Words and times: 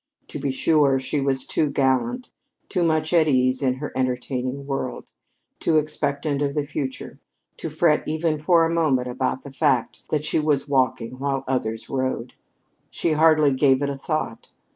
To 0.29 0.39
be 0.39 0.49
sure, 0.49 0.99
she 0.99 1.21
was 1.21 1.45
too 1.45 1.69
gallant, 1.69 2.31
too 2.69 2.81
much 2.83 3.13
at 3.13 3.27
ease 3.27 3.61
in 3.61 3.75
her 3.75 3.91
entertaining 3.95 4.65
world, 4.65 5.05
too 5.59 5.77
expectant 5.77 6.41
of 6.41 6.55
the 6.55 6.65
future, 6.65 7.19
to 7.57 7.69
fret 7.69 8.07
even 8.07 8.39
for 8.39 8.65
a 8.65 8.73
moment 8.73 9.07
about 9.07 9.43
the 9.43 9.51
fact 9.51 10.01
that 10.09 10.25
she 10.25 10.39
was 10.39 10.67
walking 10.67 11.19
while 11.19 11.43
others 11.47 11.87
rode. 11.87 12.33
She 12.89 13.11
hardly 13.11 13.53
gave 13.53 13.83
it 13.83 13.91
a 13.91 13.95
thought. 13.95 14.49